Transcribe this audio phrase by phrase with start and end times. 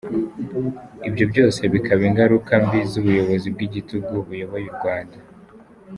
[1.07, 5.17] Ibyo byose bikaba ingaruka mbi z’ubuyobozi bw’igitugu buyoboye u Rwanda.